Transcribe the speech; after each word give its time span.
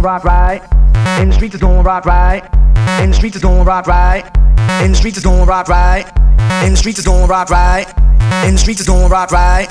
going 0.00 0.14
rock 0.14 0.24
right. 0.24 0.62
In 1.20 1.28
the 1.28 1.34
streets 1.34 1.54
is 1.54 1.60
going 1.60 1.84
rock 1.84 2.06
right. 2.06 2.42
In 3.02 3.10
the 3.10 3.16
streets 3.16 3.36
is 3.36 3.42
going 3.42 3.64
rock 3.64 3.86
right. 3.86 4.24
In 4.82 4.92
the 4.92 4.96
streets 4.96 5.18
is 5.18 5.24
going 5.24 5.46
rock 5.46 5.68
right. 5.68 6.08
In 6.64 6.72
the 6.72 6.76
streets 6.76 6.98
is 6.98 7.04
going 7.04 7.28
rock 7.28 7.50
right. 7.50 7.86
In 8.46 8.54
the 8.54 8.58
streets 8.58 8.80
is 8.80 8.86
going 8.86 9.10
rock 9.10 9.30
right. 9.30 9.68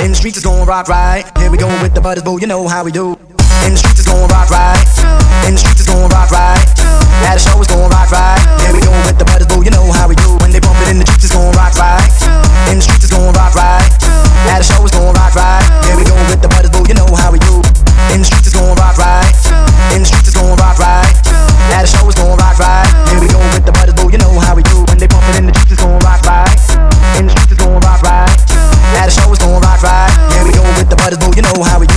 In 0.00 0.12
the 0.12 0.16
streets 0.16 0.38
is 0.38 0.44
going 0.44 0.66
rock 0.66 0.88
right. 0.88 1.24
Here 1.36 1.50
we 1.50 1.58
go 1.58 1.68
with 1.82 1.94
the 1.94 2.00
butters, 2.00 2.24
boo. 2.24 2.40
You 2.40 2.46
know 2.46 2.66
how 2.66 2.84
we 2.84 2.92
do. 2.92 3.20
In 3.68 3.76
the 3.76 3.76
streets 3.76 4.00
is 4.00 4.06
going 4.06 4.28
rock 4.28 4.48
right. 4.48 4.80
In 5.44 5.52
the 5.52 5.60
streets 5.60 5.80
is 5.80 5.86
going 5.86 6.08
rock 6.08 6.30
right. 6.30 6.64
At 7.28 7.36
the 7.36 7.42
show 7.44 7.60
is 7.60 7.68
going 7.68 7.90
rock 7.92 8.10
right. 8.10 8.40
Here 8.64 8.72
we 8.72 8.80
go 8.80 8.92
with 9.04 9.18
the 9.18 9.28
butters, 9.28 9.46
boo. 9.46 9.60
You 9.60 9.70
know 9.76 9.92
how 9.92 10.08
we 10.08 10.16
do. 10.16 10.40
When 10.40 10.56
they 10.56 10.60
bump 10.60 10.80
it 10.80 10.88
in 10.88 11.04
the 11.04 11.06
streets 11.06 11.28
is 11.28 11.32
going 11.36 11.52
rock 11.52 11.76
right. 11.76 12.00
In 12.72 12.80
the 12.80 12.84
streets 12.84 13.04
is 13.04 13.12
going 13.12 13.32
rock 13.36 13.52
right. 13.52 13.84
At 14.48 14.64
the 14.64 14.66
show 14.72 14.80
is 14.88 14.92
going 14.92 15.12
rock 15.12 15.36
right. 15.36 15.64
Here 15.84 15.96
we 16.00 16.04
go 16.08 16.16
with 16.32 16.40
the 16.40 16.48
butters, 16.48 16.72
boo. 16.72 16.88
You 16.88 16.96
know 16.96 17.12
how 17.12 17.28
we 17.28 17.40
do. 17.44 17.75
In 18.14 18.22
the 18.22 18.26
streets 18.26 18.48
is 18.48 18.54
going 18.54 18.76
rock 18.76 18.96
right. 18.98 19.34
In 19.94 20.02
the 20.02 20.08
streets 20.08 20.28
is 20.28 20.34
going 20.34 20.56
rock 20.56 20.78
right. 20.78 21.14
At 21.74 21.82
the 21.82 21.90
show 21.90 22.06
is 22.08 22.14
going 22.14 22.36
rock 22.38 22.58
right. 22.58 22.86
Here 23.10 23.20
we 23.20 23.28
go 23.28 23.40
with 23.52 23.66
the 23.66 23.72
butters, 23.72 23.94
boo. 23.94 24.10
You 24.10 24.18
know 24.18 24.38
how 24.38 24.54
we 24.54 24.62
do. 24.62 24.84
When 24.88 24.98
they 24.98 25.06
bump 25.06 25.26
it 25.30 25.38
in 25.38 25.46
the 25.46 25.54
streets 25.54 25.76
is 25.76 25.80
going 25.80 25.98
rock 26.04 26.22
right. 26.24 26.48
In 27.18 27.26
the 27.26 27.32
streets 27.32 27.52
is 27.52 27.58
going 27.58 27.80
rock 27.80 28.02
right. 28.02 28.30
At 28.96 29.10
the 29.10 29.14
show 29.14 29.30
is 29.32 29.38
going 29.38 29.60
rock 29.60 29.82
right. 29.82 30.12
Here 30.32 30.44
we 30.44 30.52
go 30.52 30.64
with 30.78 30.88
the 30.88 30.96
butters, 30.96 31.18
boo. 31.18 31.32
You 31.34 31.42
know 31.42 31.62
how 31.62 31.80
we 31.80 31.86
do. 31.88 31.95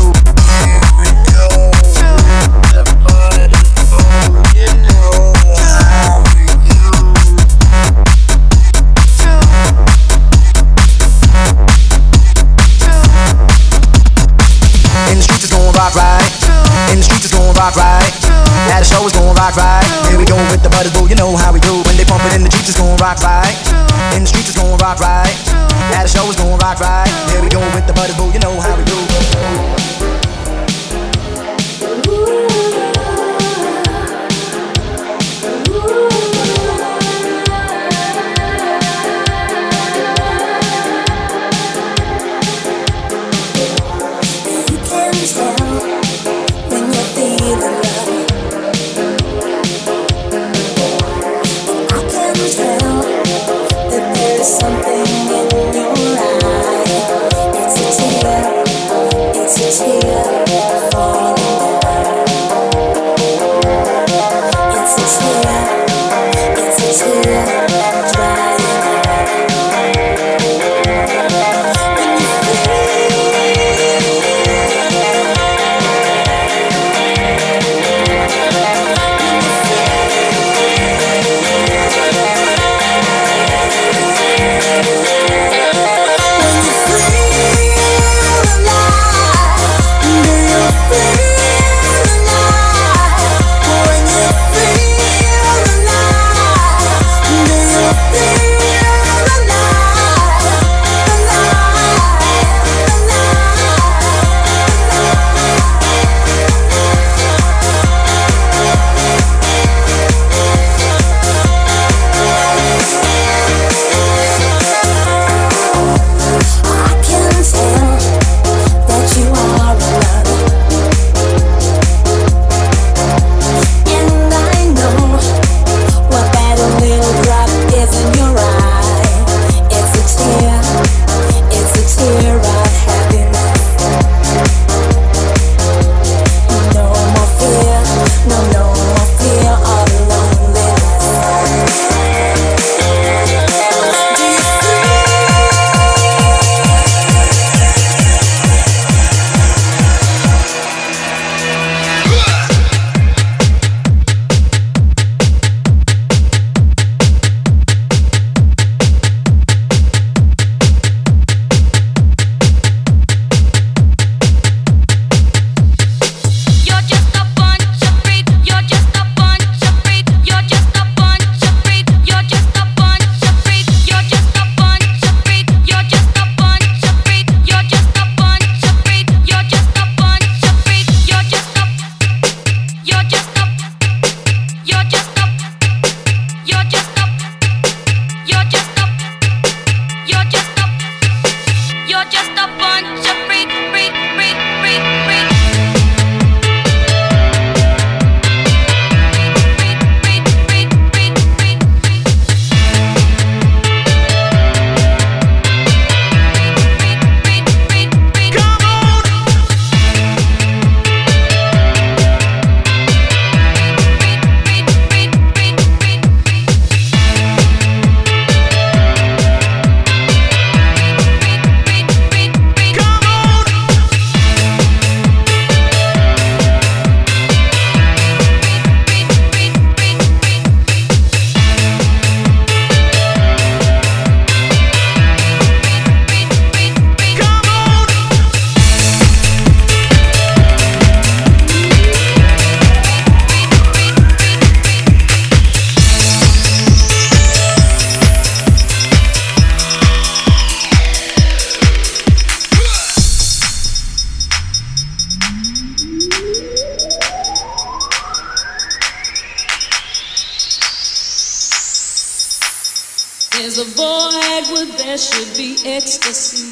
There 264.89 264.97
should 264.97 265.37
be 265.37 265.55
ecstasy. 265.69 266.48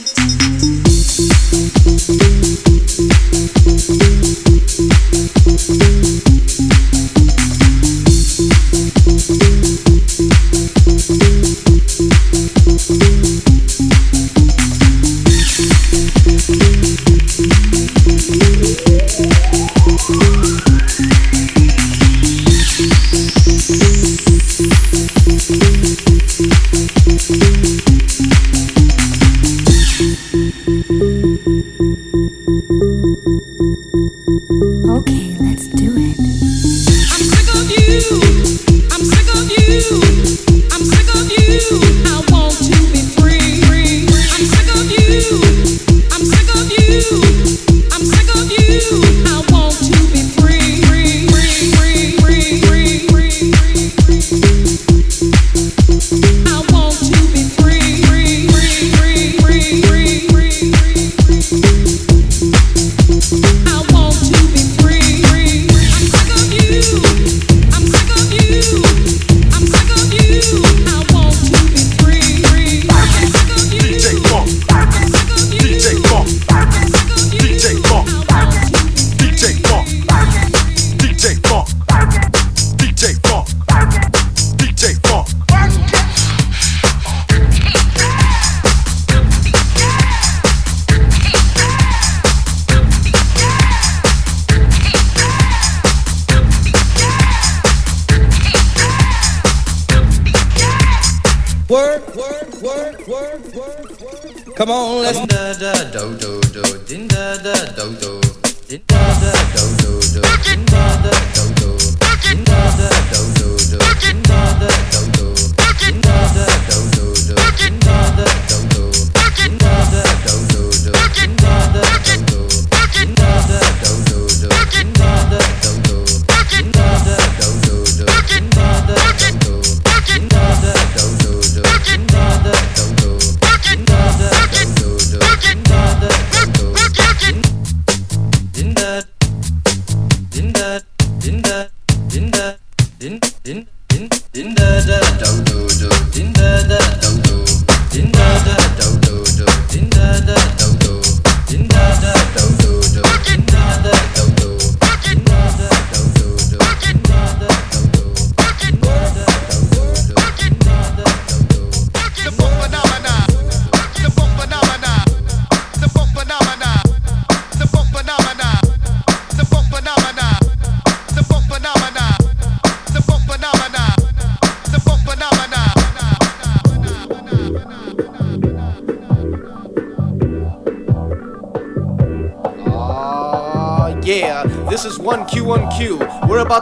Come 104.58 104.72
on, 104.72 105.04
let's 105.04 105.20
da 105.28 105.54
da 105.54 105.72
do 105.92 106.18
do 106.18 106.42
do 106.50 106.64
din 106.88 107.08
da 107.08 107.38
da 107.38 107.54
do 107.76 107.94
do. 108.02 108.27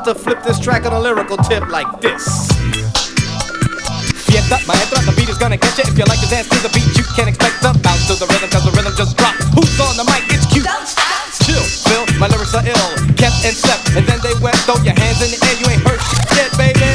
To 0.06 0.13
flip 0.13 0.38
this 0.44 0.60
track 0.60 0.86
on 0.86 0.94
a 0.94 1.00
lyrical 1.02 1.36
tip 1.50 1.65
like 1.74 1.89
this. 1.98 2.22
Fiesta 4.30 4.62
maestra, 4.70 5.02
the 5.02 5.13
beat 5.18 5.30
is 5.34 5.38
gonna 5.41 5.58
catch 5.58 5.82
you. 5.82 5.86
If 5.89 5.98
you 5.98 6.06
like 6.06 6.22
to 6.22 6.30
dance 6.30 6.46
to 6.54 6.62
the 6.62 6.70
beat, 6.78 6.86
you 6.94 7.02
can 7.18 7.26
expect 7.26 7.65
to 7.65 7.74
bounce 7.82 8.06
to 8.06 8.13
the 8.13 8.30
rhythm, 8.30 8.46
cause 8.54 8.70
the 8.70 8.74
rhythm 8.78 8.94
just 8.94 9.18
drops. 9.18 9.41
Who's 9.58 9.74
on 9.82 9.98
the 9.98 10.06
mic? 10.06 10.22
It's 10.30 10.46
cute. 10.54 10.70
Chill, 11.41 11.65
Phil, 11.89 12.06
my 12.22 12.30
lyrics 12.30 12.54
are 12.54 12.62
ill. 12.62 12.89
Kept 13.18 13.50
and 13.50 13.58
slept, 13.58 13.98
and 13.98 14.06
then 14.06 14.22
they 14.22 14.38
went. 14.46 14.54
Throw 14.70 14.78
your 14.86 14.94
hands 14.94 15.26
in 15.26 15.34
the 15.34 15.41
air, 15.41 15.58
you 15.58 15.74
ain't 15.74 15.82
hurt 15.82 15.98
shit 15.98 16.22
yet, 16.38 16.54
baby. 16.54 16.86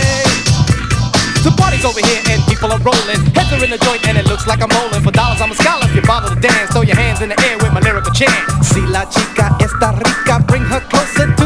The 1.43 1.51
party's 1.59 1.83
over 1.83 1.99
here 1.99 2.23
and 2.31 2.39
people 2.47 2.71
are 2.71 2.79
rolling. 2.79 3.19
Heads 3.35 3.51
are 3.51 3.59
in 3.59 3.75
the 3.75 3.81
joint 3.83 4.07
and 4.07 4.23
it 4.23 4.31
looks 4.31 4.47
like 4.47 4.63
I'm 4.63 4.71
rolling. 4.71 5.03
For 5.03 5.11
dollars, 5.11 5.41
I'm 5.41 5.51
a 5.51 5.59
scholar. 5.59 5.89
If 5.89 5.97
you 5.97 6.05
bother 6.07 6.31
to 6.31 6.39
dance, 6.39 6.71
throw 6.71 6.87
your 6.87 7.01
hands 7.01 7.25
in 7.25 7.33
the 7.33 7.39
air 7.43 7.57
with 7.59 7.73
my 7.73 7.81
lyrical 7.81 8.13
chant. 8.13 8.45
Si 8.63 8.85
la 8.87 9.09
chica 9.09 9.57
está 9.59 9.97
rica, 9.99 10.45
bring 10.47 10.63
her 10.69 10.85
closer 10.93 11.27
to 11.27 11.40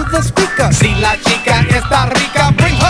Si 0.71 0.95
la 1.01 1.17
chica 1.21 1.67
está 1.69 2.07
rica, 2.07 2.51
bring 2.57 2.84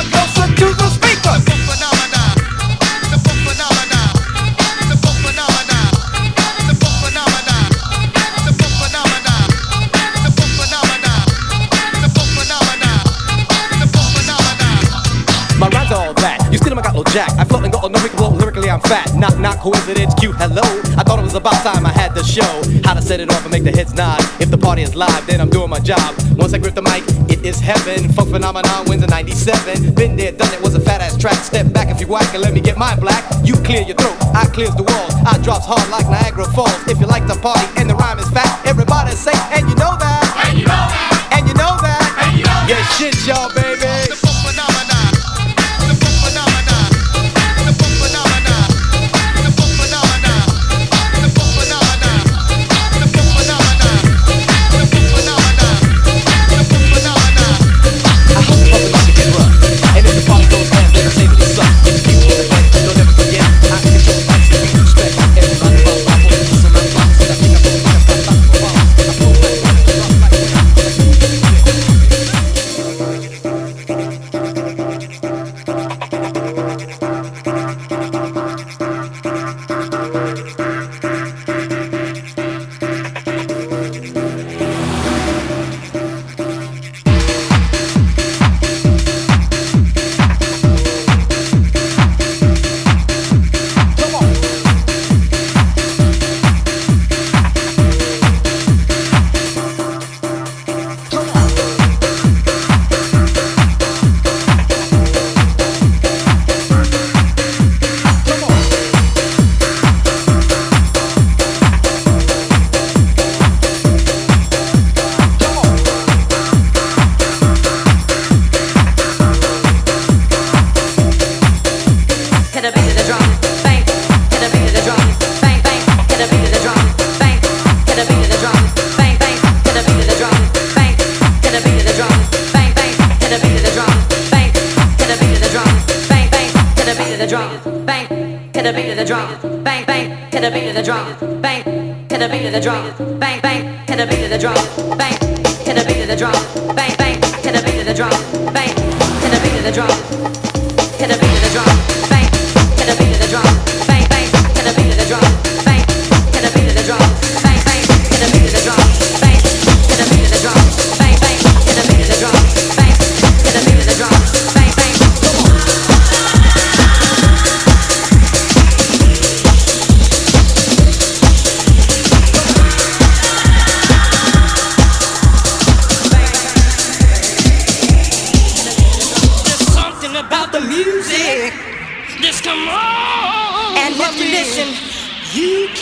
fat. 18.85 19.15
Knock, 19.15 19.39
knock, 19.39 19.59
coincidence, 19.59 20.15
cute, 20.15 20.37
hello. 20.37 20.63
I 20.97 21.03
thought 21.03 21.19
it 21.19 21.23
was 21.23 21.35
about 21.35 21.61
time 21.63 21.87
I 21.87 21.93
had 21.93 22.15
to 22.15 22.25
show 22.25 22.63
how 22.85 22.95
to 22.95 23.03
set 23.03 23.21
it 23.21 23.31
off 23.31 23.43
and 23.43 23.53
make 23.53 23.65
the 23.65 23.73
hits 23.73 23.95
nod. 23.95 24.21
If 24.41 24.51
the 24.51 24.59
party 24.59 24.83
is 24.83 24.95
live, 24.95 25.27
then 25.27 25.41
I'm 25.41 25.51
doing 25.51 25.71
my 25.71 25.81
job. 25.81 26.15
Once 26.37 26.55
I 26.55 26.59
grip 26.59 26.75
the 26.75 26.83
mic, 26.83 27.03
is 27.45 27.61
heaven. 27.61 28.11
Funk 28.13 28.31
phenomenon 28.31 28.89
wins 28.89 29.03
in 29.03 29.11
97. 29.11 29.95
Been 29.95 30.17
there, 30.17 30.33
done 30.33 30.53
it, 30.53 30.61
was 30.63 30.75
a 30.75 30.81
fat 30.81 31.01
ass 31.01 31.17
track. 31.17 31.37
Step 31.45 31.73
back 31.73 31.91
if 31.91 32.01
you 32.01 32.07
whack 32.07 32.33
and 32.33 32.43
let 32.43 32.55
me 32.55 32.61
get 32.61 32.79
mine 32.79 32.99
black. 32.99 33.23
You 33.45 33.55
clear 33.63 33.83
your 33.83 33.97
throat, 33.97 34.17
I 34.35 34.47
clears 34.47 34.75
the 34.75 34.83
walls. 34.83 35.15
I 35.27 35.39
drops 35.43 35.67
hard 35.67 35.89
like 35.91 36.09
Niagara 36.09 36.47
Falls. 36.53 36.73
If 36.89 36.99
you 37.01 37.07
like 37.07 37.27
the 37.27 37.37
party 37.37 37.67
and 37.77 37.89
the 37.89 37.95
rhyme 37.95 38.19
is 38.19 38.29
fat, 38.31 38.67
everybody 38.67 39.13
say, 39.13 39.37
and 39.53 39.69
you 39.69 39.77
know 39.77 39.95
that. 40.01 40.49
And 40.49 40.59
you 40.59 40.65
know 40.65 40.85
that. 40.89 41.31
And 41.37 41.47
you 41.47 41.55
know 41.55 41.77
that. 41.85 42.25
And 42.25 42.39
you 42.39 42.45
know 42.45 42.61
that. 42.65 42.69
Yeah, 42.69 42.83
shit, 42.97 43.15
y'all, 43.27 43.53
baby. 43.53 44.24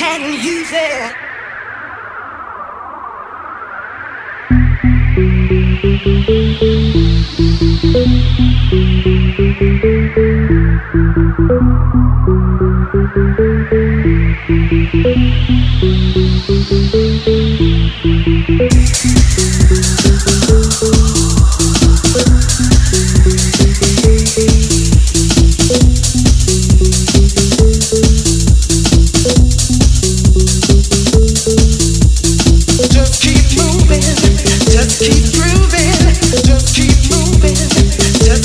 can 0.02 0.32
use 0.44 0.72
it. 0.72 1.22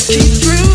Keep 0.07 0.21
through. 0.21 0.66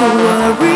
Something 0.00 0.64
you 0.64 0.69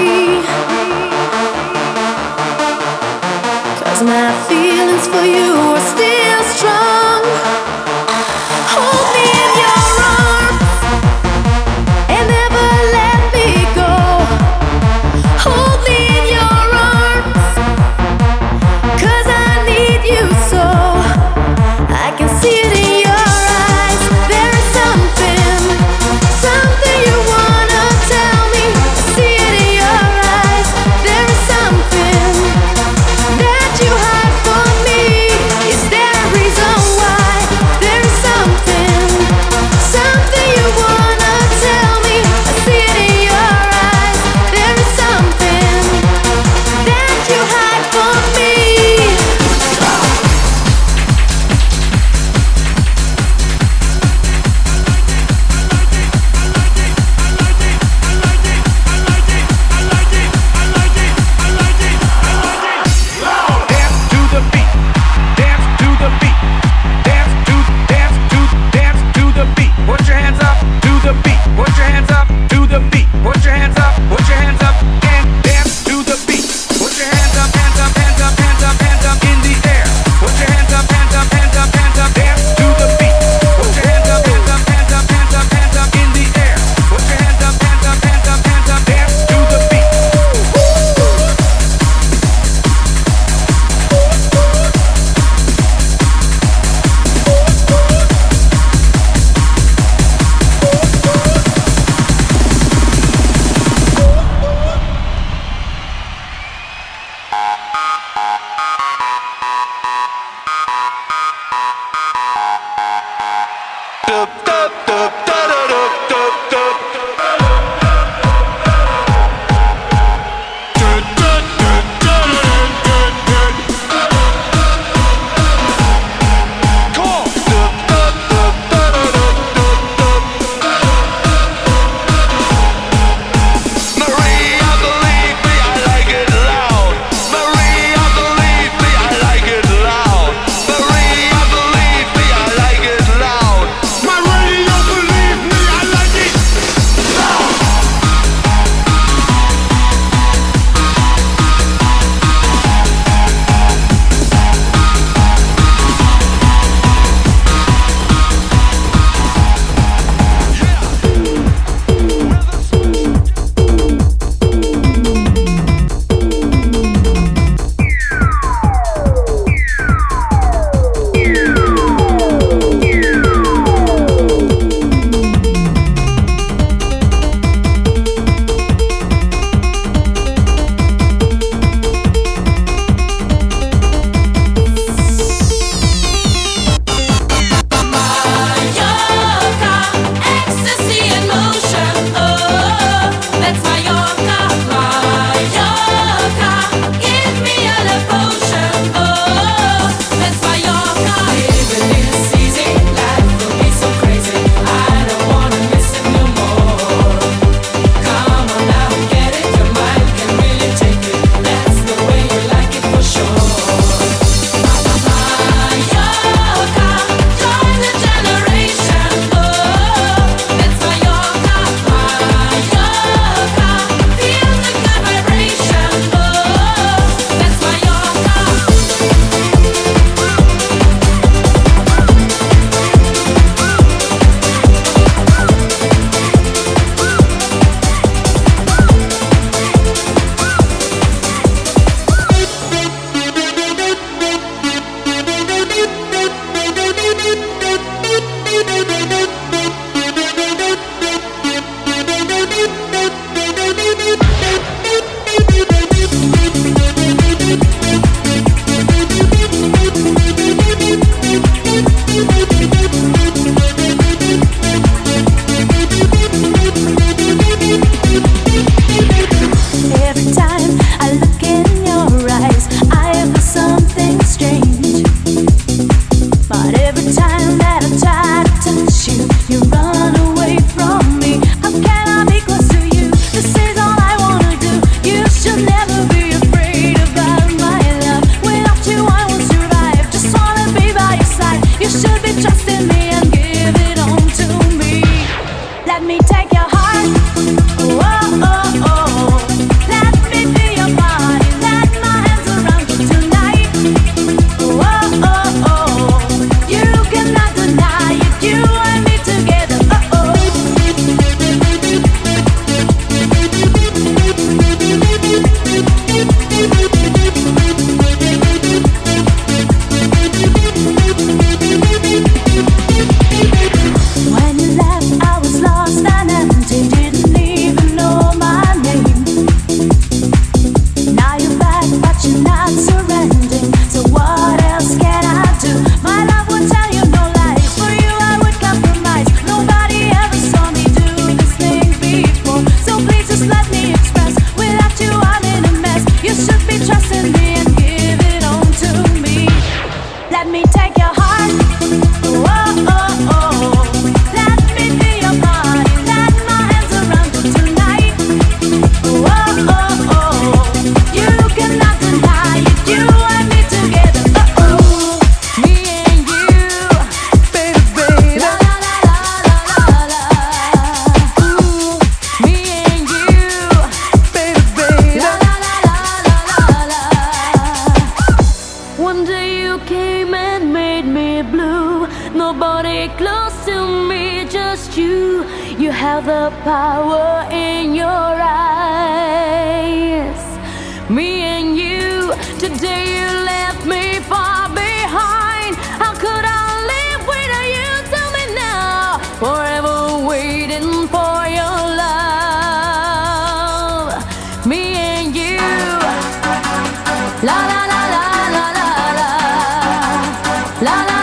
La, 410.84 411.02
la 411.06 411.13